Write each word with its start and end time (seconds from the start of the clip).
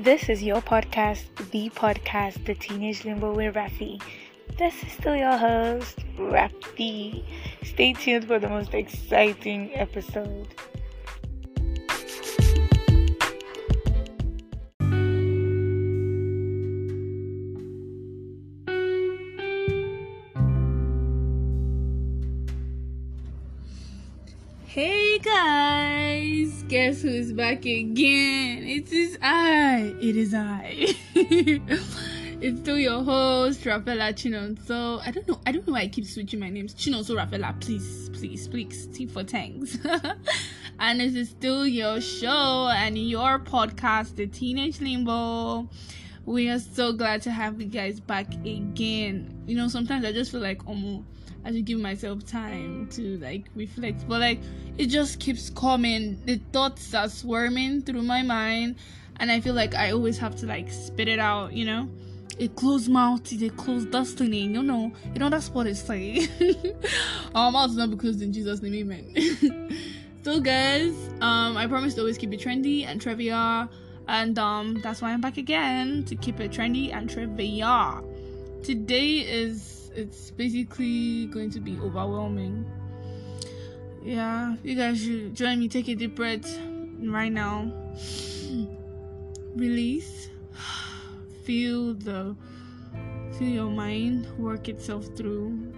This 0.00 0.30
is 0.30 0.42
your 0.42 0.62
podcast, 0.62 1.24
the 1.50 1.68
podcast, 1.68 2.46
The 2.46 2.54
Teenage 2.54 3.04
Limbo 3.04 3.34
with 3.34 3.54
Rafi. 3.54 4.00
This 4.56 4.82
is 4.82 4.92
still 4.92 5.14
your 5.14 5.36
host, 5.36 5.98
Rafi. 6.16 7.22
Stay 7.62 7.92
tuned 7.92 8.26
for 8.26 8.38
the 8.38 8.48
most 8.48 8.72
exciting 8.72 9.70
episode. 9.74 10.48
Hey 24.64 25.18
guys, 25.18 25.89
guess 26.70 27.02
who's 27.02 27.32
back 27.32 27.64
again? 27.64 28.62
It 28.62 28.92
is 28.92 29.18
I. 29.20 29.92
It 30.00 30.16
is 30.16 30.32
I. 30.32 30.94
it's 31.16 32.60
still 32.60 32.78
your 32.78 33.02
host, 33.02 33.66
Rafaela 33.66 34.12
Chinonso. 34.12 35.04
I 35.04 35.10
don't 35.10 35.26
know. 35.26 35.40
I 35.44 35.50
don't 35.50 35.66
know 35.66 35.72
why 35.72 35.80
I 35.80 35.88
keep 35.88 36.06
switching 36.06 36.38
my 36.38 36.48
names. 36.48 36.72
Chinonso 36.74 37.16
Rafaela, 37.16 37.56
please, 37.58 38.08
please, 38.10 38.46
please. 38.46 38.86
T 38.92 39.06
for 39.06 39.24
thanks. 39.24 39.78
and 40.78 41.00
this 41.00 41.16
is 41.16 41.30
still 41.30 41.66
your 41.66 42.00
show 42.00 42.70
and 42.72 42.96
your 42.96 43.40
podcast, 43.40 44.14
The 44.14 44.28
Teenage 44.28 44.80
Limbo. 44.80 45.68
We 46.24 46.50
are 46.50 46.60
so 46.60 46.92
glad 46.92 47.22
to 47.22 47.32
have 47.32 47.60
you 47.60 47.66
guys 47.66 47.98
back 47.98 48.32
again. 48.46 49.42
You 49.48 49.56
know, 49.56 49.66
sometimes 49.66 50.04
I 50.04 50.12
just 50.12 50.30
feel 50.30 50.40
like, 50.40 50.62
oh, 50.68 51.04
I 51.44 51.52
should 51.52 51.64
give 51.64 51.78
myself 51.78 52.24
time 52.26 52.88
to 52.92 53.18
like 53.18 53.46
reflect. 53.54 54.06
But 54.08 54.20
like 54.20 54.40
it 54.78 54.86
just 54.86 55.20
keeps 55.20 55.50
coming. 55.50 56.20
The 56.26 56.40
thoughts 56.52 56.94
are 56.94 57.08
swarming 57.08 57.82
through 57.82 58.02
my 58.02 58.22
mind 58.22 58.76
and 59.20 59.30
I 59.30 59.40
feel 59.40 59.54
like 59.54 59.74
I 59.74 59.92
always 59.92 60.18
have 60.18 60.36
to 60.36 60.46
like 60.46 60.70
spit 60.70 61.08
it 61.08 61.18
out, 61.18 61.52
you 61.52 61.64
know? 61.64 61.88
A 62.38 62.48
closed 62.48 62.88
mouth 62.88 63.30
is 63.32 63.42
a 63.42 63.50
closed 63.50 63.90
destiny, 63.90 64.40
you 64.40 64.62
know. 64.62 64.92
You 65.12 65.20
know 65.20 65.28
that's 65.28 65.50
what 65.50 65.66
it's 65.66 65.80
saying. 65.82 66.28
Our 67.34 67.52
mouth 67.52 67.70
is 67.70 67.76
not 67.76 67.96
closed 67.98 68.22
in 68.22 68.32
Jesus' 68.32 68.62
name, 68.62 68.74
amen. 68.74 69.76
so 70.24 70.40
guys, 70.40 70.94
um 71.20 71.56
I 71.56 71.66
promise 71.66 71.94
to 71.94 72.00
always 72.00 72.18
keep 72.18 72.32
it 72.32 72.40
trendy 72.40 72.86
and 72.86 73.00
trivia. 73.00 73.68
And 74.08 74.38
um 74.38 74.80
that's 74.82 75.02
why 75.02 75.12
I'm 75.12 75.20
back 75.20 75.36
again 75.36 76.04
to 76.04 76.16
keep 76.16 76.40
it 76.40 76.50
trendy 76.50 76.92
and 76.94 77.08
trivia. 77.08 78.02
Today 78.62 79.18
is 79.18 79.79
it's 79.94 80.30
basically 80.30 81.26
going 81.26 81.50
to 81.50 81.60
be 81.60 81.78
overwhelming. 81.80 82.64
Yeah, 84.02 84.56
you 84.62 84.74
guys 84.74 85.02
should 85.02 85.34
join 85.34 85.60
me. 85.60 85.68
Take 85.68 85.88
a 85.88 85.94
deep 85.94 86.16
breath 86.16 86.58
right 87.00 87.32
now. 87.32 87.72
Release. 89.54 90.28
Feel 91.44 91.94
the 91.94 92.36
feel 93.38 93.48
your 93.48 93.70
mind 93.70 94.26
work 94.38 94.68
itself 94.68 95.06
through. 95.16 95.72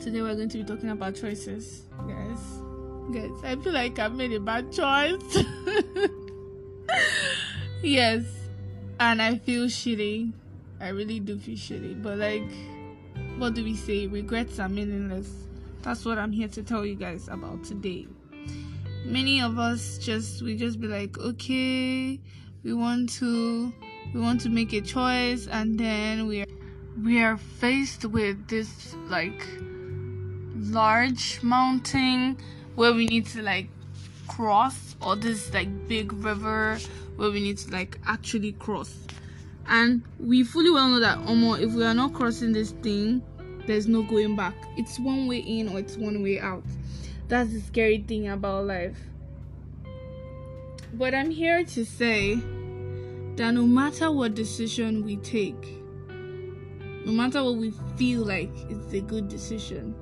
Today 0.00 0.22
we're 0.22 0.36
going 0.36 0.48
to 0.48 0.58
be 0.58 0.64
talking 0.64 0.90
about 0.90 1.16
choices, 1.16 1.82
guys. 2.06 2.38
Guys, 3.12 3.30
I 3.42 3.56
feel 3.56 3.72
like 3.72 3.98
I've 3.98 4.14
made 4.14 4.32
a 4.32 4.38
bad 4.38 4.70
choice. 4.70 5.18
yes, 7.82 8.22
and 9.00 9.20
I 9.20 9.38
feel 9.38 9.66
shitty. 9.66 10.32
I 10.80 10.88
really 10.90 11.18
do 11.18 11.38
feel 11.38 11.56
shitty, 11.56 12.00
but 12.00 12.18
like 12.18 12.52
what 13.38 13.54
do 13.54 13.62
we 13.62 13.74
say? 13.76 14.06
Regrets 14.06 14.58
are 14.58 14.68
meaningless. 14.68 15.30
That's 15.82 16.04
what 16.04 16.18
I'm 16.18 16.32
here 16.32 16.48
to 16.48 16.62
tell 16.62 16.84
you 16.86 16.94
guys 16.94 17.28
about 17.28 17.64
today. 17.64 18.06
Many 19.04 19.40
of 19.40 19.58
us 19.58 19.98
just 19.98 20.42
we 20.42 20.56
just 20.56 20.80
be 20.80 20.88
like, 20.88 21.18
okay, 21.18 22.18
we 22.64 22.72
want 22.72 23.10
to 23.14 23.72
we 24.14 24.20
want 24.20 24.40
to 24.42 24.48
make 24.48 24.72
a 24.72 24.80
choice 24.80 25.46
and 25.48 25.78
then 25.78 26.26
we 26.26 26.42
are 26.42 26.46
we 27.04 27.22
are 27.22 27.36
faced 27.36 28.06
with 28.06 28.48
this 28.48 28.96
like 29.08 29.46
large 30.56 31.42
mountain 31.42 32.38
where 32.74 32.94
we 32.94 33.06
need 33.06 33.26
to 33.26 33.42
like 33.42 33.68
cross 34.28 34.96
or 35.02 35.14
this 35.14 35.52
like 35.52 35.68
big 35.88 36.12
river 36.14 36.78
where 37.16 37.30
we 37.30 37.40
need 37.40 37.58
to 37.58 37.70
like 37.70 37.98
actually 38.06 38.52
cross 38.52 38.96
and 39.68 40.02
we 40.18 40.44
fully 40.44 40.70
well 40.70 40.88
know 40.88 41.00
that 41.00 41.18
Omo, 41.18 41.60
if 41.60 41.72
we 41.72 41.84
are 41.84 41.94
not 41.94 42.12
crossing 42.12 42.52
this 42.52 42.70
thing 42.70 43.22
there's 43.66 43.88
no 43.88 44.02
going 44.02 44.36
back. 44.36 44.54
It's 44.76 44.98
one 45.00 45.26
way 45.26 45.38
in 45.38 45.68
or 45.68 45.80
it's 45.80 45.96
one 45.96 46.22
way 46.22 46.38
out. 46.38 46.62
That's 47.28 47.52
the 47.52 47.60
scary 47.60 48.04
thing 48.06 48.28
about 48.28 48.66
life. 48.66 48.96
But 50.94 51.14
i'm 51.14 51.30
here 51.30 51.62
to 51.62 51.84
say 51.84 52.36
that 53.36 53.50
no 53.50 53.66
matter 53.66 54.10
what 54.10 54.34
decision 54.34 55.04
we 55.04 55.16
take 55.16 55.82
no 56.08 57.12
matter 57.12 57.44
what 57.44 57.56
we 57.56 57.70
feel 57.96 58.22
like 58.22 58.50
it's 58.70 58.94
a 58.94 59.00
good 59.00 59.28
decision 59.28 59.94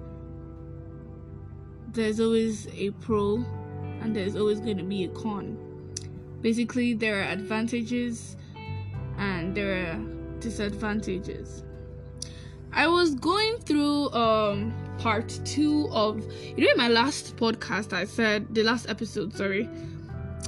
there's 1.88 2.20
always 2.20 2.68
a 2.74 2.90
pro 3.00 3.44
and 4.02 4.14
there's 4.14 4.36
always 4.36 4.60
going 4.60 4.76
to 4.76 4.84
be 4.84 5.04
a 5.04 5.08
con. 5.08 5.56
Basically 6.42 6.92
there 6.92 7.20
are 7.20 7.30
advantages 7.32 8.36
there 9.54 9.92
are 9.92 10.00
disadvantages. 10.40 11.62
I 12.72 12.88
was 12.88 13.14
going 13.14 13.58
through 13.58 14.10
um 14.12 14.74
part 14.98 15.28
two 15.44 15.88
of 15.92 16.24
you 16.56 16.64
know 16.64 16.72
in 16.72 16.76
my 16.76 16.88
last 16.88 17.36
podcast 17.36 17.92
I 17.92 18.04
said 18.04 18.52
the 18.54 18.62
last 18.62 18.88
episode 18.88 19.32
sorry 19.32 19.68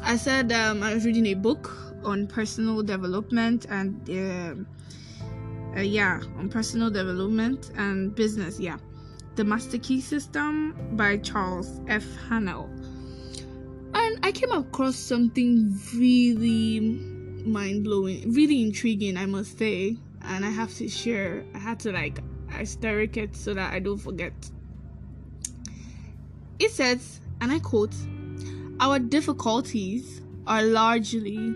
I 0.03 0.17
said 0.17 0.51
um 0.53 0.83
I 0.83 0.95
was 0.95 1.05
reading 1.05 1.27
a 1.27 1.35
book 1.35 1.71
on 2.05 2.27
personal 2.27 2.83
development 2.83 3.67
and 3.69 4.11
uh, 4.11 5.79
uh, 5.79 5.81
yeah 5.81 6.21
on 6.37 6.49
personal 6.49 6.91
development 6.91 7.71
and 7.77 8.15
business 8.15 8.59
yeah. 8.59 8.79
The 9.37 9.45
master 9.45 9.77
key 9.77 10.01
system 10.01 10.75
by 10.93 11.19
Charles 11.19 11.81
F. 11.89 12.05
Haanel 12.29 12.69
and 13.95 14.19
I 14.23 14.33
came 14.33 14.51
across 14.51 14.97
something 14.97 15.79
really 15.95 17.17
mind 17.47 17.85
blowing, 17.85 18.33
really 18.33 18.63
intriguing, 18.63 19.17
I 19.17 19.27
must 19.27 19.59
say. 19.59 19.97
And 20.23 20.45
I 20.45 20.51
have 20.51 20.75
to 20.75 20.89
share. 20.89 21.45
I 21.55 21.59
had 21.59 21.79
to 21.81 21.93
like 21.93 22.19
asterisk 22.51 23.17
it 23.17 23.37
so 23.37 23.55
that 23.55 23.73
I 23.73 23.79
don't 23.79 23.99
forget. 23.99 24.33
It 26.59 26.71
says, 26.71 27.21
and 27.41 27.53
I 27.53 27.59
quote, 27.59 27.95
Our 28.81 28.99
difficulties 28.99 30.23
are 30.47 30.63
largely 30.63 31.55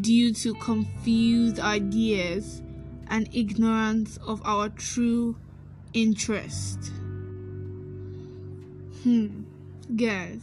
due 0.00 0.32
to 0.32 0.54
confused 0.54 1.58
ideas 1.60 2.62
and 3.08 3.28
ignorance 3.32 4.18
of 4.18 4.40
our 4.44 4.68
true 4.68 5.36
interest. 5.92 6.92
Hmm, 9.02 9.42
guys, 9.96 10.42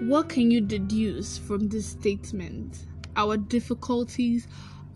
what 0.00 0.28
can 0.28 0.50
you 0.50 0.60
deduce 0.60 1.38
from 1.38 1.68
this 1.68 1.86
statement? 1.86 2.78
Our 3.16 3.36
difficulties 3.36 4.46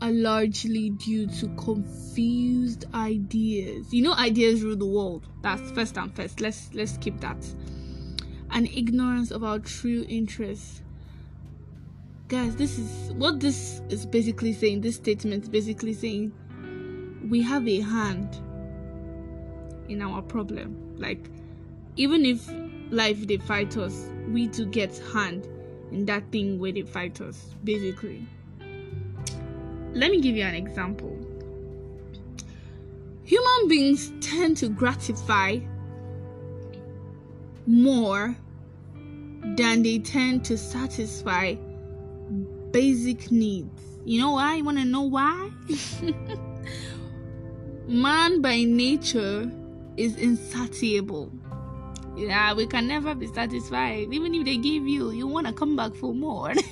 are 0.00 0.10
largely 0.10 0.90
due 0.90 1.26
to 1.26 1.48
confused 1.56 2.84
ideas. 2.94 3.92
You 3.92 4.02
know, 4.02 4.14
ideas 4.14 4.62
rule 4.62 4.76
the 4.76 4.86
world. 4.86 5.26
That's 5.42 5.70
first 5.72 5.96
and 5.96 6.14
first. 6.14 6.40
Let's 6.40 6.72
let's 6.74 6.96
keep 6.98 7.20
that. 7.20 7.44
And 8.50 8.66
ignorance 8.68 9.30
of 9.30 9.44
our 9.44 9.58
true 9.58 10.06
interests. 10.08 10.82
Guys, 12.28 12.56
this 12.56 12.78
is 12.78 13.12
what 13.14 13.40
this 13.40 13.80
is 13.88 14.06
basically 14.06 14.52
saying. 14.52 14.82
This 14.82 14.96
statement 14.96 15.44
is 15.44 15.48
basically 15.48 15.94
saying 15.94 16.32
we 17.28 17.42
have 17.42 17.66
a 17.66 17.80
hand 17.80 18.40
in 19.88 20.02
our 20.02 20.22
problem. 20.22 20.94
Like, 20.96 21.30
even 21.96 22.24
if 22.24 22.48
life 22.90 23.26
they 23.26 23.38
fight 23.38 23.76
us, 23.76 24.08
we 24.28 24.48
do 24.48 24.66
get 24.66 24.96
hand 25.12 25.48
in 25.92 26.06
that 26.06 26.30
thing 26.30 26.58
where 26.58 26.72
they 26.72 26.82
fight 26.82 27.20
us, 27.20 27.54
basically. 27.64 28.26
Let 29.92 30.10
me 30.10 30.20
give 30.20 30.36
you 30.36 30.44
an 30.44 30.54
example. 30.54 31.16
Human 33.24 33.68
beings 33.68 34.12
tend 34.20 34.56
to 34.58 34.68
gratify 34.68 35.58
more 37.66 38.36
than 39.56 39.82
they 39.82 39.98
tend 39.98 40.44
to 40.46 40.56
satisfy 40.56 41.56
basic 42.70 43.30
needs. 43.30 43.82
You 44.04 44.20
know 44.20 44.32
why? 44.32 44.56
You 44.56 44.64
want 44.64 44.78
to 44.78 44.84
know 44.84 45.02
why? 45.02 45.50
Man 47.86 48.40
by 48.40 48.64
nature 48.64 49.50
is 49.96 50.16
insatiable 50.16 51.32
yeah 52.18 52.52
we 52.52 52.66
can 52.66 52.86
never 52.88 53.14
be 53.14 53.26
satisfied. 53.26 54.12
Even 54.12 54.34
if 54.34 54.44
they 54.44 54.56
give 54.56 54.86
you 54.86 55.10
you 55.10 55.26
want 55.26 55.46
to 55.46 55.52
come 55.52 55.76
back 55.76 55.94
for 55.94 56.14
more. 56.14 56.52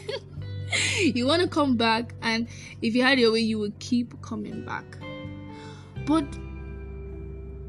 You 1.01 1.27
want 1.27 1.43
to 1.43 1.49
come 1.49 1.77
back 1.77 2.15
and 2.23 2.49
if 2.83 2.95
you 2.95 3.03
had 3.03 3.21
your 3.21 3.33
way 3.33 3.41
you 3.41 3.59
would 3.59 3.79
keep 3.79 4.21
coming 4.23 4.65
back. 4.65 4.85
But 6.07 6.25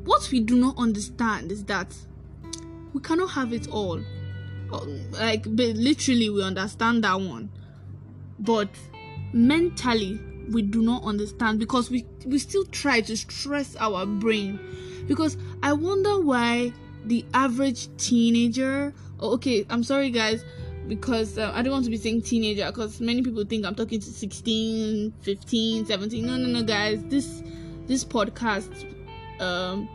what 0.03 0.29
we 0.31 0.39
do 0.39 0.57
not 0.57 0.77
understand 0.77 1.51
is 1.51 1.63
that 1.65 1.95
we 2.93 3.01
cannot 3.01 3.31
have 3.31 3.53
it 3.53 3.67
all. 3.69 4.01
Oh, 4.71 4.87
like 5.11 5.45
literally 5.45 6.29
we 6.29 6.43
understand 6.43 7.03
that 7.03 7.19
one. 7.19 7.49
But 8.39 8.69
mentally 9.33 10.19
we 10.49 10.61
do 10.61 10.81
not 10.81 11.03
understand 11.03 11.59
because 11.59 11.89
we 11.91 12.05
we 12.25 12.39
still 12.39 12.65
try 12.65 13.01
to 13.01 13.15
stress 13.15 13.75
our 13.75 14.05
brain. 14.05 14.59
Because 15.07 15.37
i 15.63 15.71
wonder 15.71 16.19
why 16.19 16.73
the 17.07 17.25
average 17.33 17.89
teenager 17.97 18.93
oh, 19.19 19.33
okay 19.33 19.65
i'm 19.69 19.83
sorry 19.83 20.09
guys 20.09 20.43
because 20.87 21.37
uh, 21.37 21.51
i 21.53 21.61
don't 21.61 21.73
want 21.73 21.83
to 21.83 21.91
be 21.91 21.97
saying 21.97 22.21
teenager 22.21 22.65
because 22.67 23.01
many 23.01 23.21
people 23.21 23.43
think 23.43 23.65
i'm 23.65 23.75
talking 23.75 23.99
to 23.99 24.09
16 24.09 25.13
15 25.21 25.85
17 25.85 26.25
no 26.25 26.37
no 26.37 26.47
no 26.47 26.63
guys 26.63 27.03
this 27.05 27.43
this 27.87 28.03
podcast 28.05 28.85
um 29.41 29.89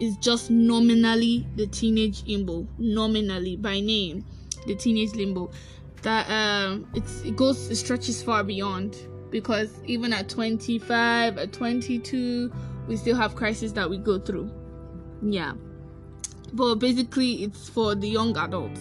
is 0.00 0.16
just 0.18 0.50
nominally 0.50 1.46
the 1.56 1.66
teenage 1.66 2.24
limbo 2.26 2.66
nominally 2.78 3.56
by 3.56 3.80
name 3.80 4.24
the 4.66 4.74
teenage 4.74 5.14
limbo. 5.14 5.50
That 6.02 6.30
um 6.30 6.86
it's 6.94 7.22
it 7.22 7.34
goes 7.34 7.70
it 7.70 7.76
stretches 7.76 8.22
far 8.22 8.44
beyond 8.44 8.96
because 9.30 9.80
even 9.84 10.12
at 10.12 10.28
25 10.28 11.38
at 11.38 11.52
22 11.52 12.52
we 12.86 12.96
still 12.96 13.16
have 13.16 13.34
crises 13.34 13.72
that 13.72 13.90
we 13.90 13.98
go 13.98 14.18
through. 14.18 14.50
Yeah 15.22 15.54
but 16.52 16.76
basically 16.76 17.44
it's 17.44 17.68
for 17.68 17.94
the 17.94 18.08
young 18.08 18.36
adults. 18.36 18.80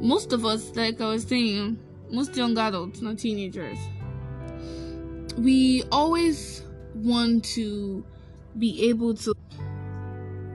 Most 0.00 0.32
of 0.32 0.44
us 0.46 0.74
like 0.76 1.00
i 1.00 1.06
was 1.06 1.24
saying 1.24 1.78
most 2.10 2.34
young 2.36 2.56
adults 2.56 3.02
not 3.02 3.18
teenagers 3.18 3.78
we 5.36 5.82
always 5.92 6.64
want 6.94 7.44
to 7.44 8.04
be 8.58 8.88
able 8.88 9.14
to 9.14 9.34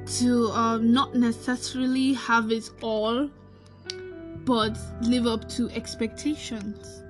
to 0.05 0.47
uh, 0.51 0.77
not 0.77 1.15
necessarily 1.15 2.13
have 2.13 2.51
it 2.51 2.69
all 2.81 3.29
but 4.45 4.77
live 5.01 5.25
up 5.25 5.49
to 5.49 5.69
expectations. 5.71 7.03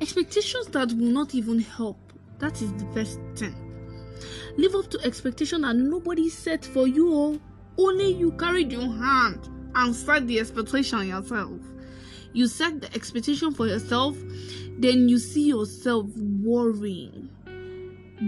Expectations 0.00 0.66
that 0.68 0.92
will 0.92 1.10
not 1.10 1.34
even 1.34 1.60
help. 1.60 1.96
That 2.38 2.60
is 2.60 2.72
the 2.74 2.84
best 2.94 3.18
thing. 3.36 3.54
Live 4.56 4.74
up 4.74 4.90
to 4.90 5.00
expectation 5.02 5.62
that 5.62 5.76
nobody 5.76 6.28
set 6.28 6.64
for 6.64 6.86
you. 6.86 7.14
oh. 7.14 7.40
Only 7.78 8.12
you 8.12 8.32
carried 8.32 8.72
your 8.72 8.90
hand 8.92 9.48
and 9.74 9.94
set 9.94 10.26
the 10.26 10.40
expectation 10.40 11.06
yourself. 11.06 11.60
You 12.32 12.46
set 12.46 12.80
the 12.80 12.92
expectation 12.94 13.54
for 13.54 13.66
yourself 13.66 14.16
then 14.78 15.08
you 15.08 15.18
see 15.18 15.48
yourself 15.48 16.06
worrying 16.16 17.28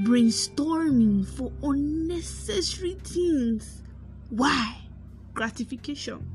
brainstorming 0.03 1.27
for 1.27 1.53
unnecessary 1.63 2.97
things. 3.05 3.83
Why? 4.31 4.77
Gratification. 5.35 6.29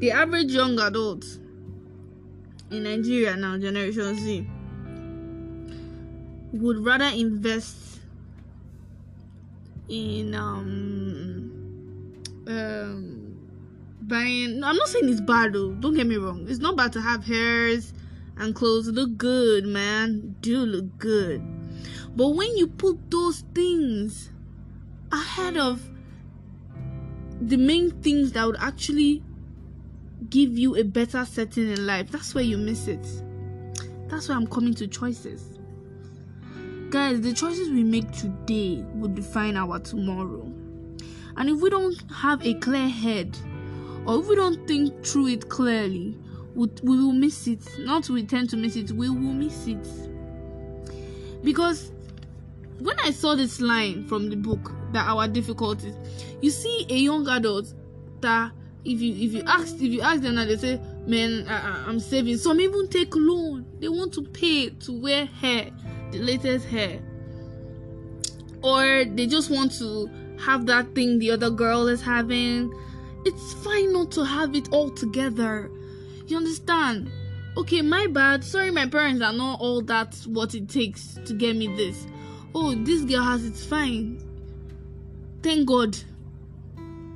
The 0.00 0.10
average 0.12 0.52
young 0.52 0.78
adult 0.80 1.24
in 2.70 2.84
Nigeria 2.84 3.36
now, 3.36 3.58
Generation 3.58 4.14
Z, 4.16 4.46
would 6.52 6.84
rather 6.84 7.04
invest 7.16 8.00
in 9.88 10.34
um 10.34 11.39
um 12.46 13.30
buying. 14.02 14.62
I'm 14.62 14.76
not 14.76 14.88
saying 14.88 15.08
it's 15.08 15.20
bad 15.20 15.52
though. 15.52 15.72
Don't 15.72 15.94
get 15.94 16.06
me 16.06 16.16
wrong. 16.16 16.46
It's 16.48 16.60
not 16.60 16.76
bad 16.76 16.92
to 16.94 17.00
have 17.00 17.24
hairs 17.24 17.92
and 18.36 18.54
clothes. 18.54 18.88
Look 18.88 19.16
good, 19.16 19.66
man. 19.66 20.36
Do 20.40 20.58
look 20.58 20.98
good. 20.98 21.42
But 22.16 22.30
when 22.30 22.56
you 22.56 22.66
put 22.66 23.10
those 23.10 23.44
things 23.54 24.30
ahead 25.12 25.56
of 25.56 25.82
the 27.40 27.56
main 27.56 27.90
things 28.02 28.32
that 28.32 28.46
would 28.46 28.58
actually 28.58 29.22
give 30.28 30.58
you 30.58 30.76
a 30.76 30.82
better 30.82 31.24
setting 31.24 31.70
in 31.70 31.86
life, 31.86 32.10
that's 32.10 32.34
where 32.34 32.44
you 32.44 32.58
miss 32.58 32.88
it. 32.88 33.06
That's 34.08 34.28
why 34.28 34.34
I'm 34.34 34.46
coming 34.46 34.74
to 34.74 34.86
choices. 34.86 35.58
Guys, 36.90 37.20
the 37.20 37.32
choices 37.32 37.70
we 37.70 37.84
make 37.84 38.10
today 38.10 38.84
will 38.94 39.08
define 39.08 39.56
our 39.56 39.78
tomorrow. 39.78 40.52
And 41.36 41.48
if 41.48 41.60
we 41.60 41.70
don't 41.70 41.96
have 42.12 42.44
a 42.44 42.54
clear 42.54 42.88
head, 42.88 43.36
or 44.06 44.20
if 44.20 44.28
we 44.28 44.36
don't 44.36 44.66
think 44.66 45.04
through 45.04 45.28
it 45.28 45.48
clearly, 45.48 46.16
we, 46.54 46.68
will 46.82 47.12
miss 47.12 47.46
it. 47.46 47.60
Not 47.78 48.08
we 48.08 48.24
tend 48.24 48.50
to 48.50 48.56
miss 48.56 48.76
it, 48.76 48.90
we 48.90 49.08
will 49.08 49.32
miss 49.32 49.66
it. 49.66 49.86
Because 51.42 51.92
when 52.78 52.98
I 53.00 53.10
saw 53.10 53.34
this 53.34 53.60
line 53.60 54.06
from 54.06 54.30
the 54.30 54.36
book, 54.36 54.72
that 54.92 55.06
our 55.06 55.28
difficulties, 55.28 55.94
you 56.40 56.50
see 56.50 56.86
a 56.90 56.96
young 56.96 57.28
adult 57.28 57.72
that 58.20 58.52
if 58.84 59.00
you 59.00 59.12
if 59.12 59.32
you 59.34 59.42
ask 59.46 59.74
if 59.76 59.82
you 59.82 60.00
ask 60.00 60.22
them 60.22 60.36
now 60.36 60.44
they 60.44 60.56
say 60.56 60.80
man 61.06 61.46
I, 61.48 61.84
i'm 61.86 62.00
saving 62.00 62.38
some 62.38 62.60
even 62.60 62.88
take 62.88 63.14
loan 63.14 63.66
they 63.78 63.88
want 63.88 64.14
to 64.14 64.22
pay 64.22 64.70
to 64.70 64.92
wear 64.92 65.26
hair 65.26 65.70
the 66.12 66.18
latest 66.18 66.66
hair 66.66 67.00
or 68.62 69.04
they 69.04 69.26
just 69.26 69.50
want 69.50 69.72
to 69.78 70.08
have 70.40 70.66
that 70.66 70.94
thing 70.94 71.18
the 71.18 71.30
other 71.30 71.50
girl 71.50 71.88
is 71.88 72.02
having. 72.02 72.72
It's 73.24 73.52
fine 73.54 73.92
not 73.92 74.10
to 74.12 74.24
have 74.24 74.54
it 74.54 74.72
all 74.72 74.90
together. 74.90 75.70
You 76.26 76.36
understand? 76.36 77.10
Okay 77.56 77.82
my 77.82 78.06
bad. 78.06 78.44
Sorry 78.44 78.70
my 78.70 78.86
parents 78.86 79.22
are 79.22 79.32
not 79.32 79.60
all 79.60 79.82
that 79.82 80.14
what 80.26 80.54
it 80.54 80.68
takes 80.68 81.14
to 81.24 81.34
get 81.34 81.56
me 81.56 81.74
this. 81.76 82.06
Oh 82.54 82.74
this 82.74 83.02
girl 83.02 83.24
has 83.24 83.44
it 83.44 83.56
fine. 83.56 84.20
Thank 85.42 85.68
god. 85.68 85.96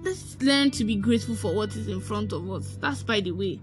Let's 0.03 0.37
learn 0.43 0.71
to 0.73 0.85
be 0.85 0.97
grateful 0.97 1.35
for 1.35 1.55
what 1.55 1.75
is 1.77 1.89
in 1.89 2.01
front 2.01 2.33
of 2.33 2.51
us. 2.51 2.77
That's 2.81 3.03
by 3.03 3.21
the 3.21 3.33
way. 3.33 3.61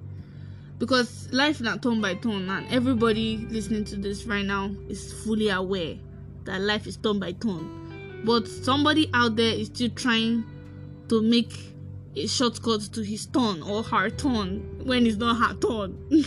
Because 0.80 1.32
life 1.32 1.62
not 1.62 1.84
turn 1.84 2.02
by 2.02 2.16
turn 2.16 2.50
and 2.50 2.68
everybody 2.72 3.46
listening 3.50 3.86
to 3.86 3.96
this 3.98 4.26
right 4.26 4.46
now 4.46 4.72
is 4.90 5.14
fully 5.24 5.50
aware 5.50 5.96
that 6.46 6.62
life 6.62 6.88
is 6.88 6.98
turn 6.98 7.20
by 7.20 7.34
turn. 7.34 7.91
But 8.24 8.48
somebody 8.48 9.10
out 9.14 9.36
there 9.36 9.54
is 9.54 9.68
still 9.68 9.90
trying 9.90 10.46
to 11.10 11.22
make 11.22 11.58
a 12.16 12.28
shortcut 12.28 12.82
to 12.94 13.02
his 13.02 13.26
turn 13.26 13.62
or 13.64 13.84
her 13.84 14.10
turn 14.10 14.86
when 14.86 15.06
it's 15.06 15.18
not 15.18 15.38
her 15.38 15.56
turn. 15.56 15.98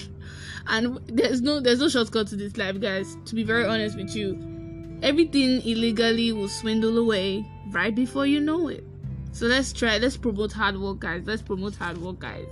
and 0.67 0.99
there's 1.07 1.41
no 1.41 1.61
there's 1.61 1.81
no 1.81 1.89
shortcut 1.89 2.29
to 2.29 2.37
this 2.37 2.57
life, 2.57 2.81
guys. 2.81 3.17
To 3.27 3.35
be 3.35 3.45
very 3.45 3.67
honest 3.67 3.97
with 3.97 4.15
you, 4.17 4.99
everything 5.03 5.61
illegally 5.63 6.33
will 6.33 6.49
swindle 6.49 6.99
away 6.99 7.47
right 7.71 7.95
before 7.95 8.27
you 8.27 8.41
know 8.41 8.69
it. 8.69 8.85
So 9.33 9.47
let's 9.47 9.73
try. 9.73 9.99
Let's 9.99 10.17
promote 10.17 10.53
hard 10.53 10.81
work, 10.81 11.01
guys. 11.01 11.23
Let's 11.27 11.43
promote 11.43 11.75
hard 11.77 11.99
work, 11.99 12.21
guys. 12.21 12.47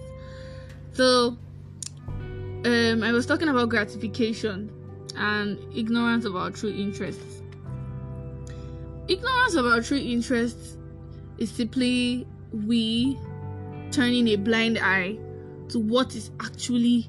So, 0.94 1.36
um, 2.64 3.02
I 3.02 3.12
was 3.12 3.24
talking 3.24 3.48
about 3.48 3.68
gratification 3.68 4.70
and 5.16 5.58
ignorance 5.74 6.24
of 6.24 6.36
our 6.36 6.50
true 6.50 6.70
interests. 6.70 7.41
Ignorance 9.08 9.54
of 9.54 9.66
our 9.66 9.80
true 9.80 9.98
interests 9.98 10.78
is 11.38 11.50
simply 11.50 12.26
we 12.52 13.18
turning 13.90 14.28
a 14.28 14.36
blind 14.36 14.78
eye 14.78 15.18
to 15.68 15.78
what 15.78 16.14
is 16.14 16.30
actually 16.40 17.08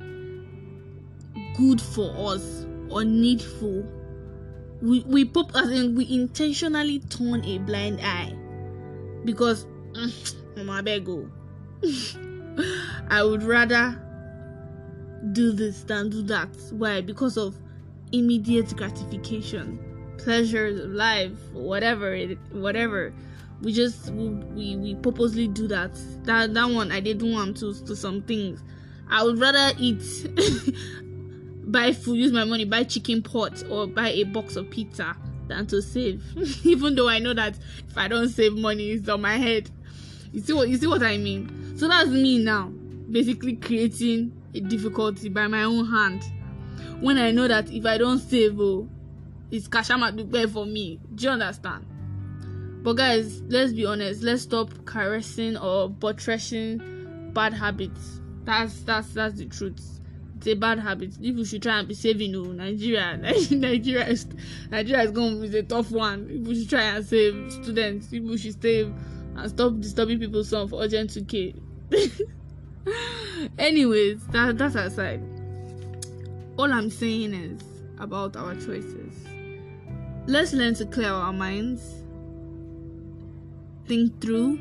good 1.55 1.79
for 1.81 2.33
us 2.33 2.65
or 2.89 3.03
needful. 3.03 3.85
We 4.81 5.01
we 5.01 5.25
pop 5.25 5.55
as 5.55 5.69
in 5.69 5.95
we 5.95 6.11
intentionally 6.11 6.99
turn 6.99 7.45
a 7.45 7.59
blind 7.59 7.99
eye 8.01 8.35
because 9.23 9.65
mm, 9.93 10.65
my 10.65 10.81
beg 10.81 11.05
go. 11.05 11.29
I 13.09 13.23
would 13.23 13.43
rather 13.43 13.99
do 15.31 15.51
this 15.51 15.83
than 15.83 16.09
do 16.09 16.21
that. 16.23 16.49
Why? 16.71 17.01
Because 17.01 17.37
of 17.37 17.55
immediate 18.11 18.75
gratification, 18.75 19.79
pleasures 20.23 20.79
of 20.79 20.91
life, 20.91 21.31
whatever 21.51 22.17
whatever. 22.51 23.13
We 23.61 23.71
just 23.71 24.09
we, 24.11 24.29
we, 24.29 24.75
we 24.75 24.95
purposely 24.95 25.47
do 25.47 25.67
that. 25.67 25.93
That 26.23 26.53
that 26.53 26.69
one 26.69 26.91
I 26.91 26.99
didn't 26.99 27.31
want 27.31 27.57
to 27.57 27.73
to 27.73 27.95
some 27.95 28.21
things. 28.23 28.63
I 29.09 29.23
would 29.23 29.39
rather 29.39 29.75
eat 29.77 30.03
buy 31.65 31.93
food, 31.93 32.17
use 32.17 32.31
my 32.31 32.43
money, 32.43 32.65
buy 32.65 32.83
chicken 32.83 33.21
pot 33.21 33.63
or 33.69 33.87
buy 33.87 34.09
a 34.09 34.23
box 34.23 34.55
of 34.55 34.69
pizza 34.69 35.15
than 35.47 35.67
to 35.67 35.81
save. 35.81 36.23
Even 36.65 36.95
though 36.95 37.09
I 37.09 37.19
know 37.19 37.33
that 37.33 37.57
if 37.89 37.97
I 37.97 38.07
don't 38.07 38.29
save 38.29 38.53
money, 38.53 38.91
it's 38.91 39.09
on 39.09 39.21
my 39.21 39.37
head. 39.37 39.69
You 40.31 40.41
see 40.41 40.53
what 40.53 40.69
you 40.69 40.77
see 40.77 40.87
what 40.87 41.03
I 41.03 41.17
mean? 41.17 41.77
So 41.77 41.87
that's 41.87 42.09
me 42.09 42.39
now, 42.43 42.71
basically 43.11 43.55
creating 43.55 44.31
a 44.53 44.59
difficulty 44.59 45.29
by 45.29 45.47
my 45.47 45.63
own 45.63 45.85
hand. 45.85 46.23
When 47.01 47.17
I 47.17 47.31
know 47.31 47.47
that 47.47 47.69
if 47.71 47.85
I 47.85 47.97
don't 47.97 48.19
save, 48.19 48.59
oh, 48.59 48.87
it's 49.53 49.67
kashama 49.67 50.17
to 50.17 50.47
for 50.47 50.65
me. 50.65 50.99
Do 51.13 51.25
you 51.25 51.29
understand? 51.29 51.85
But 52.83 52.93
guys, 52.93 53.41
let's 53.43 53.71
be 53.71 53.85
honest. 53.85 54.23
Let's 54.23 54.41
stop 54.41 54.69
caressing 54.85 55.57
or 55.57 55.89
buttressing 55.89 57.31
bad 57.33 57.53
habits. 57.53 58.19
That's 58.45 58.81
that's 58.81 59.13
that's 59.13 59.37
the 59.37 59.45
truth 59.45 59.99
it's 60.35 60.47
a 60.47 60.55
bad 60.55 60.77
habit 60.77 61.13
If 61.13 61.21
people 61.21 61.45
should 61.45 61.63
try 61.63 61.79
and 61.79 61.87
be 61.87 61.93
saving 61.93 62.35
oh 62.35 62.51
nigeria 62.51 63.15
nigeria 63.51 64.05
is 64.07 64.27
nigeria 64.69 65.03
is 65.03 65.11
going 65.11 65.41
is 65.41 65.53
a 65.53 65.63
tough 65.63 65.89
one 65.89 66.23
If 66.23 66.39
people 66.39 66.53
should 66.53 66.69
try 66.69 66.81
and 66.81 67.05
save 67.05 67.49
students 67.49 68.07
if 68.07 68.11
people 68.11 68.35
should 68.35 68.61
save 68.61 68.93
and 69.37 69.49
stop 69.49 69.79
disturbing 69.79 70.19
people's 70.19 70.49
son 70.49 70.67
for 70.67 70.83
urgent 70.83 71.11
2k 71.11 71.61
anyways 73.57 74.27
that 74.27 74.57
that's 74.57 74.75
aside 74.75 75.23
all 76.57 76.73
i'm 76.73 76.89
saying 76.89 77.33
is 77.33 77.61
about 77.99 78.35
our 78.35 78.53
choices. 78.55 79.32
Let's 80.25 80.53
learn 80.53 80.73
to 80.75 80.85
clear 80.85 81.09
our 81.09 81.33
minds, 81.33 81.83
think 83.87 84.21
through, 84.21 84.57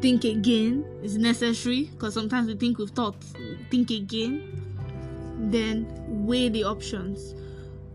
think 0.00 0.22
again 0.22 0.84
is 1.02 1.18
necessary 1.18 1.90
because 1.92 2.14
sometimes 2.14 2.46
we 2.46 2.54
think 2.54 2.78
we've 2.78 2.90
thought, 2.90 3.16
think 3.72 3.90
again, 3.90 4.62
then 5.50 5.88
weigh 6.06 6.48
the 6.48 6.62
options. 6.62 7.34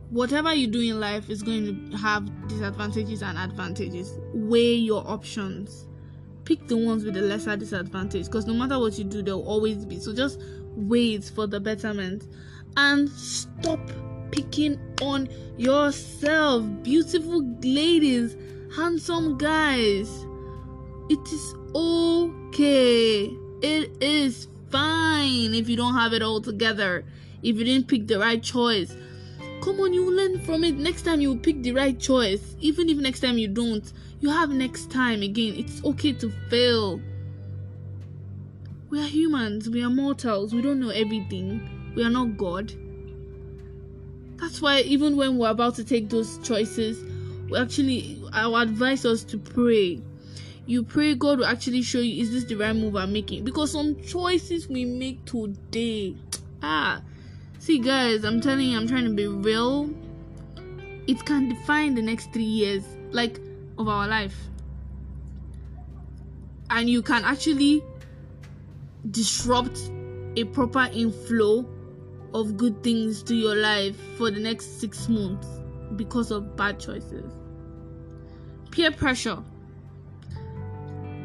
Whatever 0.09 0.53
you 0.53 0.67
do 0.67 0.81
in 0.81 0.99
life 0.99 1.29
is 1.29 1.41
going 1.41 1.89
to 1.91 1.97
have 1.97 2.29
disadvantages 2.49 3.21
and 3.21 3.37
advantages. 3.37 4.19
Weigh 4.33 4.75
your 4.75 5.07
options. 5.09 5.87
Pick 6.43 6.67
the 6.67 6.75
ones 6.75 7.05
with 7.05 7.13
the 7.13 7.21
lesser 7.21 7.55
disadvantage 7.55 8.25
because 8.25 8.45
no 8.45 8.53
matter 8.53 8.77
what 8.77 8.97
you 8.97 9.05
do, 9.05 9.21
there 9.23 9.37
will 9.37 9.47
always 9.47 9.85
be. 9.85 9.99
So 9.99 10.13
just 10.13 10.41
wait 10.75 11.23
for 11.23 11.47
the 11.47 11.61
betterment 11.61 12.25
and 12.75 13.09
stop 13.09 13.79
picking 14.33 14.79
on 15.01 15.29
yourself. 15.57 16.65
Beautiful 16.81 17.43
ladies, 17.61 18.35
handsome 18.75 19.37
guys. 19.37 20.09
It 21.09 21.19
is 21.31 21.55
okay. 21.75 23.31
It 23.61 24.01
is 24.01 24.47
fine 24.71 25.53
if 25.53 25.69
you 25.69 25.77
don't 25.77 25.93
have 25.93 26.13
it 26.13 26.23
all 26.23 26.41
together. 26.41 27.05
If 27.43 27.57
you 27.57 27.63
didn't 27.63 27.87
pick 27.87 28.07
the 28.07 28.17
right 28.19 28.41
choice. 28.41 28.95
Come 29.61 29.79
on, 29.79 29.93
you 29.93 30.09
learn 30.11 30.39
from 30.39 30.63
it. 30.63 30.75
Next 30.75 31.03
time 31.03 31.21
you 31.21 31.35
pick 31.37 31.61
the 31.61 31.71
right 31.71 31.97
choice. 31.99 32.55
Even 32.59 32.89
if 32.89 32.97
next 32.97 33.19
time 33.19 33.37
you 33.37 33.47
don't, 33.47 33.93
you 34.19 34.29
have 34.29 34.49
next 34.49 34.89
time 34.89 35.21
again. 35.21 35.53
It's 35.55 35.83
okay 35.85 36.13
to 36.13 36.31
fail. 36.49 36.99
We 38.89 38.99
are 38.99 39.07
humans, 39.07 39.69
we 39.69 39.83
are 39.83 39.89
mortals, 39.89 40.53
we 40.53 40.61
don't 40.61 40.79
know 40.79 40.89
everything. 40.89 41.93
We 41.95 42.03
are 42.03 42.09
not 42.09 42.37
God. 42.37 42.73
That's 44.43 44.61
why 44.61 44.81
even 44.81 45.15
when 45.15 45.37
we're 45.37 45.51
about 45.51 45.75
to 45.75 45.85
take 45.85 46.09
those 46.09 46.37
choices, 46.39 47.01
we 47.49 47.57
actually 47.57 48.21
I 48.33 48.45
would 48.45 48.67
advise 48.67 49.05
us 49.05 49.23
to 49.23 49.37
pray. 49.37 50.01
You 50.65 50.83
pray 50.83 51.15
God 51.15 51.39
will 51.39 51.45
actually 51.45 51.81
show 51.81 51.99
you 51.99 52.21
is 52.21 52.33
this 52.33 52.43
the 52.43 52.55
right 52.55 52.75
move 52.75 52.97
I'm 52.97 53.13
making? 53.13 53.45
Because 53.45 53.71
some 53.71 53.95
choices 54.03 54.67
we 54.67 54.83
make 54.83 55.23
today, 55.23 56.17
ah, 56.61 57.01
see 57.59 57.79
guys, 57.79 58.25
I'm 58.25 58.41
telling 58.41 58.67
you, 58.67 58.77
I'm 58.77 58.85
trying 58.85 59.05
to 59.05 59.13
be 59.13 59.27
real. 59.27 59.89
It 61.07 61.25
can 61.25 61.47
define 61.47 61.95
the 61.95 62.01
next 62.01 62.33
three 62.33 62.43
years, 62.43 62.83
like 63.11 63.39
of 63.77 63.87
our 63.87 64.09
life, 64.09 64.35
and 66.69 66.89
you 66.89 67.01
can 67.01 67.23
actually 67.23 67.81
disrupt 69.09 69.89
a 70.35 70.43
proper 70.43 70.89
inflow 70.91 71.65
of 72.33 72.57
good 72.57 72.83
things 72.83 73.23
to 73.23 73.35
your 73.35 73.55
life 73.55 73.95
for 74.17 74.31
the 74.31 74.39
next 74.39 74.79
six 74.79 75.07
months 75.07 75.47
because 75.95 76.31
of 76.31 76.55
bad 76.55 76.79
choices. 76.79 77.31
Peer 78.71 78.91
pressure. 78.91 79.43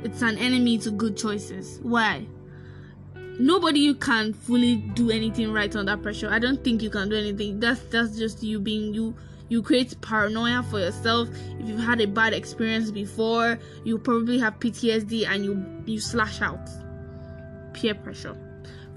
It's 0.04 0.22
an 0.22 0.38
enemy 0.38 0.78
to 0.78 0.90
good 0.90 1.16
choices. 1.16 1.80
Why? 1.82 2.26
Nobody 3.40 3.94
can 3.94 4.32
fully 4.32 4.76
do 4.76 5.10
anything 5.10 5.52
right 5.52 5.74
under 5.74 5.96
pressure. 5.96 6.28
I 6.28 6.38
don't 6.38 6.62
think 6.62 6.82
you 6.82 6.90
can 6.90 7.08
do 7.08 7.16
anything. 7.16 7.60
That's 7.60 7.80
that's 7.84 8.16
just 8.18 8.42
you 8.42 8.58
being 8.58 8.92
you. 8.92 9.14
You 9.48 9.62
create 9.62 9.98
paranoia 10.02 10.62
for 10.64 10.78
yourself. 10.78 11.30
If 11.58 11.68
you've 11.68 11.80
had 11.80 12.00
a 12.00 12.06
bad 12.06 12.34
experience 12.34 12.90
before, 12.90 13.58
you 13.84 13.96
probably 13.96 14.38
have 14.40 14.58
PTSD 14.58 15.26
and 15.26 15.44
you 15.44 15.64
you 15.86 16.00
slash 16.00 16.42
out. 16.42 16.68
Peer 17.72 17.94
pressure 17.94 18.36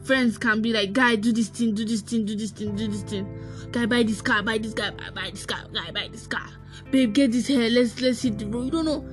friends 0.04 0.38
can 0.38 0.62
be 0.62 0.74
like, 0.74 0.94
guy, 0.94 1.16
do 1.16 1.32
this 1.32 1.50
thing, 1.50 1.74
do 1.74 1.86
this 1.86 2.02
thing, 2.02 2.26
do 2.26 2.36
this 2.36 2.52
thing, 2.52 2.76
do 2.76 2.88
this 2.88 3.04
thing. 3.04 3.28
Guy, 3.72 3.86
buy 3.86 4.04
this 4.04 4.22
car, 4.22 4.44
buy 4.44 4.58
this 4.58 4.74
guy, 4.74 4.92
buy, 4.92 5.10
buy 5.14 5.30
this 5.32 5.46
car, 5.46 5.64
guy, 5.74 5.92
buy 5.92 6.08
this 6.12 6.28
car. 6.28 6.48
Babe, 6.92 7.14
get 7.14 7.32
this 7.32 7.48
hair, 7.48 7.70
let's 7.70 8.00
let's 8.02 8.22
hit 8.22 8.38
the 8.38 8.46
road. 8.48 8.66
You 8.66 8.72
don't 8.72 8.86
know. 8.86 9.06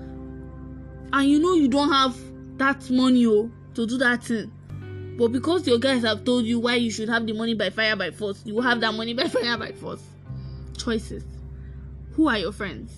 And 1.13 1.29
you 1.29 1.39
know 1.39 1.55
you 1.55 1.69
don't 1.69 1.91
have 1.91 2.17
that 2.59 2.91
money 2.91 3.27
oh, 3.27 3.51
to 3.75 3.87
do 3.87 3.99
that 3.99 4.25
thing. 4.25 4.53
But 5.17 5.29
because 5.29 5.67
your 5.67 5.79
guys 5.79 6.03
have 6.03 6.25
told 6.25 6.45
you 6.45 6.61
why 6.61 6.75
you 6.77 6.91
should 6.91 7.09
have 7.09 7.27
the 7.27 7.33
money 7.33 7.55
by 7.55 7.71
fire 7.71 7.97
by 7.97 8.11
force, 8.11 8.43
you 8.45 8.61
have 8.61 8.81
that 8.81 8.95
money 8.95 9.15
by 9.15 9.25
fire 9.29 9.57
by 9.57 9.73
force. 9.73 10.03
Choices. 10.77 11.25
Who 12.13 12.29
are 12.29 12.39
your 12.39 12.53
friends? 12.53 12.93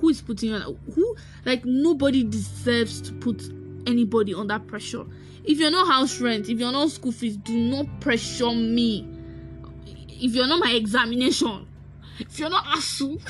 Who 0.00 0.08
is 0.08 0.20
putting 0.20 0.52
on 0.52 0.78
who 0.94 1.16
like 1.44 1.64
nobody 1.64 2.22
deserves 2.22 3.00
to 3.02 3.12
put 3.14 3.42
anybody 3.88 4.34
under 4.34 4.58
pressure. 4.58 5.04
If 5.44 5.58
you're 5.58 5.70
not 5.70 5.88
house 5.88 6.20
rent 6.20 6.48
if 6.48 6.58
you're 6.58 6.72
not 6.72 6.90
school 6.90 7.12
fees 7.12 7.36
do 7.36 7.56
not 7.56 8.00
pressure 8.00 8.52
me. 8.52 9.08
If 10.08 10.34
you're 10.34 10.46
not 10.46 10.60
my 10.60 10.72
examination 10.72 11.66
if 12.18 12.38
you're 12.38 12.50
not 12.50 12.64
ASUU 12.66 13.20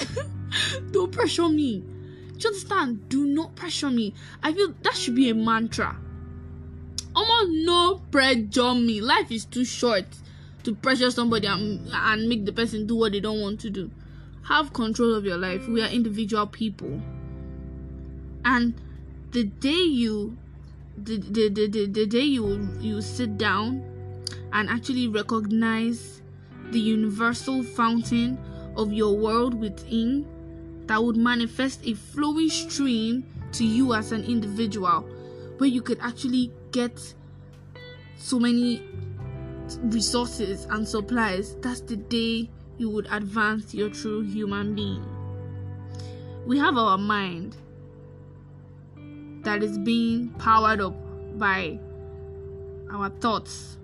don't 0.92 1.12
pressure 1.12 1.48
me. 1.48 1.80
Do 1.80 2.44
you 2.44 2.48
understand? 2.50 3.08
Do 3.08 3.26
not 3.26 3.56
pressure 3.56 3.90
me. 3.90 4.14
I 4.42 4.52
feel 4.52 4.74
that 4.82 4.94
should 4.94 5.14
be 5.14 5.28
a 5.30 5.34
mantra. 5.34 5.96
Almost 7.14 7.50
no 7.66 8.00
pressure 8.10 8.74
me. 8.74 9.00
Life 9.00 9.32
is 9.32 9.44
too 9.44 9.64
short 9.64 10.06
to 10.62 10.74
pressure 10.74 11.10
somebody 11.10 11.46
and, 11.46 11.88
and 11.92 12.28
make 12.28 12.44
the 12.44 12.52
person 12.52 12.86
do 12.86 12.96
what 12.96 13.12
they 13.12 13.20
don't 13.20 13.40
want 13.40 13.60
to 13.60 13.70
do. 13.70 13.90
Have 14.44 14.72
control 14.72 15.14
of 15.14 15.24
your 15.24 15.36
life. 15.36 15.66
We 15.68 15.82
are 15.82 15.88
individual 15.88 16.46
people. 16.46 17.02
And 18.44 18.74
the 19.32 19.44
day 19.44 19.70
you 19.70 20.38
the, 21.04 21.18
the, 21.18 21.48
the, 21.48 21.68
the, 21.68 21.86
the 21.86 22.06
day 22.06 22.22
you 22.22 22.68
you 22.80 23.00
sit 23.00 23.38
down 23.38 23.82
and 24.52 24.68
actually 24.68 25.08
recognize 25.08 26.22
the 26.70 26.78
universal 26.78 27.62
fountain 27.62 28.38
of 28.76 28.92
your 28.92 29.16
world 29.16 29.54
within 29.54 30.26
that 30.86 31.02
would 31.02 31.16
manifest 31.16 31.86
a 31.86 31.94
flowing 31.94 32.48
stream 32.48 33.24
to 33.52 33.64
you 33.64 33.94
as 33.94 34.12
an 34.12 34.24
individual 34.24 35.00
where 35.58 35.68
you 35.68 35.82
could 35.82 35.98
actually 36.00 36.52
get 36.72 37.14
so 38.16 38.38
many 38.38 38.82
resources 39.82 40.66
and 40.70 40.86
supplies 40.86 41.56
that's 41.60 41.80
the 41.82 41.96
day 41.96 42.48
you 42.78 42.88
would 42.88 43.06
advance 43.10 43.74
your 43.74 43.90
true 43.90 44.22
human 44.22 44.74
being. 44.74 45.04
We 46.46 46.58
have 46.58 46.76
our 46.78 46.96
mind 46.96 47.56
that 49.42 49.62
is 49.62 49.78
being 49.78 50.30
powered 50.38 50.80
up 50.80 50.94
by 51.38 51.78
our 52.90 53.10
thoughts. 53.10 53.76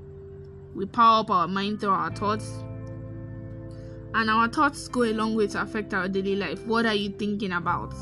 We 0.75 0.87
power 0.87 1.21
up 1.21 1.31
our 1.31 1.49
mind 1.49 1.81
through 1.81 1.91
our 1.91 2.11
thoughts. 2.11 2.51
And 4.15 4.31
our 4.31 4.49
thoughts 4.49 4.89
go 4.89 5.03
a 5.03 5.13
long 5.13 5.35
way 5.35 5.47
to 5.49 5.63
affect 5.63 5.93
our 5.93 6.09
daily 6.09 6.37
life. 6.37 6.65
What 6.67 6.87
are 6.87 6.95
you 6.95 7.11
thinking 7.11 7.53
about? 7.53 7.95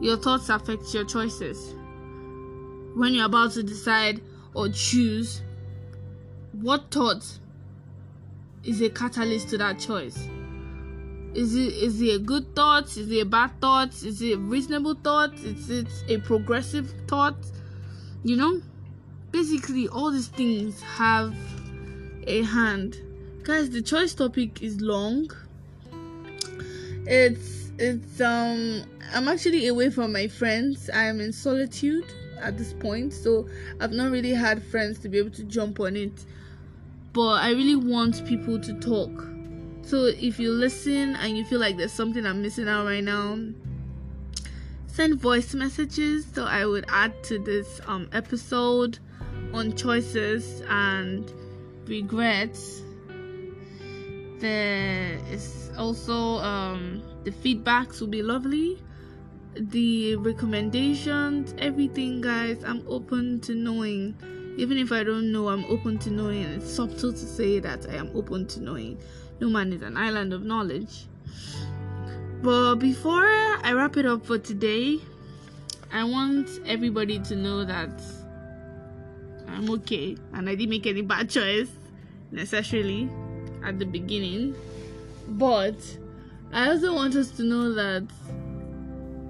Your 0.00 0.16
thoughts 0.16 0.48
affect 0.48 0.92
your 0.92 1.04
choices. 1.04 1.74
When 2.94 3.14
you're 3.14 3.26
about 3.26 3.52
to 3.52 3.62
decide 3.62 4.20
or 4.54 4.68
choose, 4.68 5.42
what 6.52 6.90
thought 6.90 7.24
is 8.64 8.80
a 8.80 8.88
catalyst 8.88 9.48
to 9.50 9.58
that 9.58 9.78
choice? 9.78 10.28
Is 11.34 11.56
it 11.56 11.72
is 11.74 12.00
it 12.00 12.14
a 12.14 12.18
good 12.20 12.54
thought? 12.54 12.96
Is 12.96 13.10
it 13.10 13.20
a 13.20 13.26
bad 13.26 13.60
thought? 13.60 13.92
Is 14.04 14.22
it 14.22 14.34
a 14.34 14.38
reasonable 14.38 14.94
thought? 14.94 15.34
Is 15.34 15.68
it 15.68 15.88
a 16.08 16.18
progressive 16.18 16.94
thought? 17.08 17.36
You 18.22 18.36
know, 18.36 18.62
basically 19.32 19.88
all 19.88 20.12
these 20.12 20.28
things 20.28 20.80
have 20.82 21.34
a 22.28 22.42
hand. 22.42 23.00
Guys, 23.42 23.68
the 23.68 23.82
choice 23.82 24.14
topic 24.14 24.62
is 24.62 24.80
long. 24.80 25.28
It's 27.04 27.72
it's 27.78 28.20
um 28.20 28.84
I'm 29.12 29.26
actually 29.26 29.66
away 29.66 29.90
from 29.90 30.12
my 30.12 30.28
friends. 30.28 30.88
I 30.88 31.06
am 31.06 31.20
in 31.20 31.32
solitude 31.32 32.06
at 32.40 32.56
this 32.56 32.72
point, 32.74 33.12
so 33.12 33.48
I've 33.80 33.92
not 33.92 34.12
really 34.12 34.34
had 34.34 34.62
friends 34.62 35.00
to 35.00 35.08
be 35.08 35.18
able 35.18 35.30
to 35.30 35.42
jump 35.42 35.80
on 35.80 35.96
it. 35.96 36.24
But 37.12 37.42
I 37.42 37.50
really 37.50 37.76
want 37.76 38.24
people 38.24 38.60
to 38.60 38.72
talk 38.74 39.33
so 39.86 40.06
if 40.06 40.38
you 40.38 40.50
listen 40.50 41.14
and 41.16 41.36
you 41.36 41.44
feel 41.44 41.60
like 41.60 41.76
there's 41.76 41.92
something 41.92 42.24
I'm 42.24 42.40
missing 42.40 42.68
out 42.68 42.86
right 42.86 43.04
now, 43.04 43.38
send 44.86 45.20
voice 45.20 45.54
messages 45.54 46.26
so 46.32 46.44
I 46.44 46.64
would 46.64 46.86
add 46.88 47.22
to 47.24 47.38
this 47.38 47.80
um 47.86 48.08
episode 48.12 48.98
on 49.52 49.74
choices 49.76 50.62
and 50.68 51.30
regrets. 51.86 52.82
There 54.38 55.18
is 55.30 55.70
also 55.76 56.38
um 56.38 57.02
the 57.24 57.30
feedbacks 57.30 58.00
will 58.00 58.08
be 58.08 58.22
lovely. 58.22 58.82
The 59.56 60.16
recommendations, 60.16 61.54
everything 61.58 62.20
guys, 62.20 62.64
I'm 62.64 62.84
open 62.88 63.40
to 63.42 63.54
knowing. 63.54 64.16
Even 64.56 64.78
if 64.78 64.92
I 64.92 65.04
don't 65.04 65.30
know, 65.32 65.48
I'm 65.48 65.64
open 65.66 65.98
to 65.98 66.10
knowing. 66.10 66.42
It's 66.42 66.72
subtle 66.72 67.12
to 67.12 67.18
say 67.18 67.60
that 67.60 67.88
I 67.88 67.94
am 67.94 68.10
open 68.14 68.46
to 68.48 68.60
knowing. 68.60 68.98
No 69.40 69.48
man 69.48 69.72
is 69.72 69.82
an 69.82 69.96
island 69.96 70.32
of 70.32 70.44
knowledge. 70.44 71.06
But 72.42 72.76
before 72.76 73.24
I 73.24 73.72
wrap 73.72 73.96
it 73.96 74.06
up 74.06 74.24
for 74.24 74.38
today, 74.38 74.98
I 75.92 76.04
want 76.04 76.48
everybody 76.66 77.18
to 77.20 77.36
know 77.36 77.64
that 77.64 77.90
I'm 79.48 79.70
okay 79.70 80.16
and 80.32 80.48
I 80.48 80.54
didn't 80.54 80.70
make 80.70 80.86
any 80.86 81.02
bad 81.02 81.30
choice 81.30 81.68
necessarily 82.30 83.08
at 83.64 83.78
the 83.78 83.86
beginning. 83.86 84.54
But 85.28 85.76
I 86.52 86.68
also 86.68 86.94
want 86.94 87.16
us 87.16 87.30
to 87.32 87.42
know 87.42 87.72
that 87.74 88.04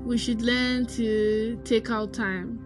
we 0.05 0.19
should 0.19 0.43
learn 0.43 0.87
to 0.87 1.61
take 1.65 1.91
our 1.91 2.07
time. 2.07 2.59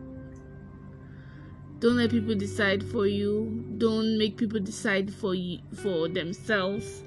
Don't 1.78 1.97
let 1.97 2.11
people 2.11 2.35
decide 2.35 2.83
for 2.83 3.07
you. 3.07 3.64
Don't 3.78 4.18
make 4.18 4.37
people 4.37 4.59
decide 4.59 5.12
for 5.12 5.35
you 5.35 5.61
for 5.75 6.09
themselves. 6.09 7.02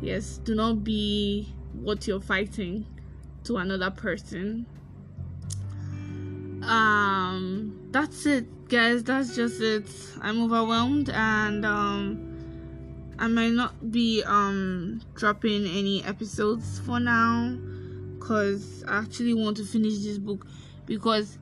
Yes, 0.00 0.38
do 0.38 0.54
not 0.54 0.84
be 0.84 1.52
what 1.72 2.06
you're 2.06 2.20
fighting 2.20 2.86
to 3.44 3.56
another 3.56 3.90
person. 3.90 4.66
Um 6.62 7.88
that's 7.92 8.26
it 8.26 8.68
guys, 8.68 9.04
that's 9.04 9.34
just 9.36 9.60
it. 9.60 9.88
I'm 10.20 10.42
overwhelmed 10.42 11.10
and 11.10 11.64
um 11.64 12.36
I 13.18 13.28
might 13.28 13.52
not 13.52 13.90
be 13.90 14.22
um 14.24 15.00
dropping 15.14 15.66
any 15.66 16.04
episodes 16.04 16.80
for 16.80 17.00
now 17.00 17.56
because 18.18 18.84
I 18.86 18.98
actually 18.98 19.34
want 19.34 19.56
to 19.58 19.64
finish 19.64 19.98
this 19.98 20.18
book 20.18 20.46
because 20.84 21.38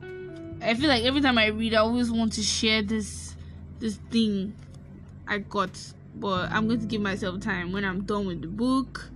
I 0.61 0.73
feel 0.75 0.87
like 0.87 1.03
every 1.03 1.21
time 1.21 1.37
I 1.37 1.47
read 1.47 1.73
I 1.73 1.79
always 1.79 2.11
want 2.11 2.33
to 2.33 2.41
share 2.41 2.81
this 2.81 3.35
this 3.79 3.97
thing 4.11 4.53
I 5.27 5.39
got 5.39 5.71
but 6.15 6.51
I'm 6.51 6.67
going 6.67 6.79
to 6.79 6.85
give 6.85 7.01
myself 7.01 7.39
time. 7.41 7.71
When 7.71 7.85
I'm 7.85 8.03
done 8.03 8.27
with 8.27 8.41
the 8.41 8.47
book 8.47 9.11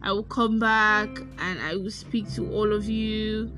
I 0.00 0.12
will 0.12 0.24
come 0.24 0.58
back 0.58 1.08
and 1.38 1.60
I 1.60 1.74
will 1.74 1.90
speak 1.90 2.32
to 2.34 2.50
all 2.52 2.72
of 2.72 2.88
you. 2.88 3.50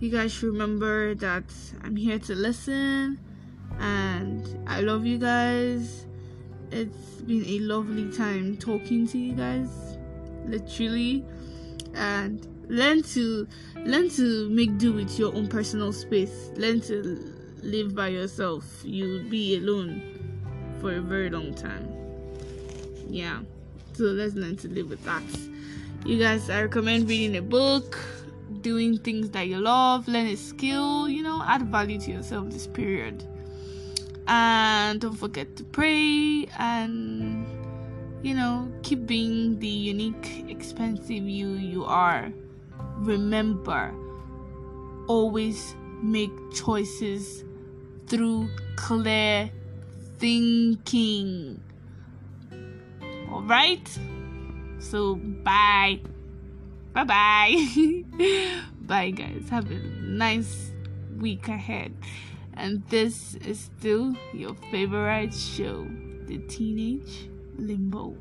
You 0.00 0.10
guys 0.10 0.32
should 0.32 0.52
remember 0.52 1.14
that 1.16 1.44
I'm 1.82 1.96
here 1.96 2.18
to 2.20 2.34
listen 2.34 3.18
and 3.78 4.64
I 4.66 4.80
love 4.80 5.04
you 5.04 5.18
guys. 5.18 6.06
It's 6.70 7.20
been 7.22 7.44
a 7.46 7.58
lovely 7.60 8.10
time 8.10 8.56
talking 8.56 9.06
to 9.08 9.18
you 9.18 9.34
guys 9.34 9.68
literally. 10.46 11.24
And 11.94 12.46
learn 12.68 13.02
to 13.02 13.46
learn 13.76 14.08
to 14.10 14.48
make 14.48 14.78
do 14.78 14.94
with 14.94 15.18
your 15.18 15.34
own 15.34 15.48
personal 15.48 15.92
space. 15.92 16.50
Learn 16.56 16.80
to 16.82 17.32
live 17.62 17.94
by 17.94 18.08
yourself. 18.08 18.64
You'll 18.84 19.28
be 19.28 19.58
alone 19.58 20.02
for 20.80 20.94
a 20.94 21.00
very 21.00 21.28
long 21.30 21.54
time 21.54 22.03
yeah. 23.08 23.40
So 23.94 24.04
let's 24.04 24.34
learn 24.34 24.56
to 24.56 24.68
live 24.68 24.90
with 24.90 25.04
that. 25.04 25.22
You 26.04 26.18
guys 26.18 26.50
i 26.50 26.60
recommend 26.60 27.08
reading 27.08 27.36
a 27.36 27.42
book 27.42 27.98
doing 28.60 28.98
things 28.98 29.30
that 29.30 29.48
you 29.48 29.58
love 29.58 30.06
learn 30.06 30.26
a 30.26 30.36
skill 30.36 31.08
you 31.08 31.22
know 31.22 31.42
add 31.46 31.62
value 31.70 31.98
to 31.98 32.10
yourself 32.10 32.50
this 32.50 32.66
period. 32.66 33.24
And 34.26 35.00
don't 35.00 35.16
forget 35.16 35.56
to 35.56 35.64
pray 35.64 36.46
and 36.58 37.46
you 38.22 38.34
know 38.34 38.70
keep 38.82 39.06
being 39.06 39.58
the 39.60 39.68
unique 39.68 40.44
expensive 40.48 41.24
you 41.24 41.52
you 41.54 41.84
are. 41.84 42.32
Remember 42.98 43.94
always 45.08 45.74
make 46.02 46.32
choices 46.52 47.44
through 48.06 48.48
clear 48.76 49.50
thinking 50.18 51.60
all 53.34 53.42
right 53.42 53.88
so 54.84 55.16
bye. 55.16 56.00
Bye 56.92 57.04
bye 57.04 58.04
bye 58.82 59.10
guys. 59.10 59.48
Have 59.50 59.70
a 59.70 59.78
nice 60.02 60.70
week 61.16 61.48
ahead. 61.48 61.92
And 62.52 62.84
this 62.88 63.34
is 63.36 63.58
still 63.58 64.14
your 64.32 64.54
favorite 64.70 65.34
show, 65.34 65.88
The 66.26 66.38
Teenage 66.38 67.28
Limbo. 67.58 68.16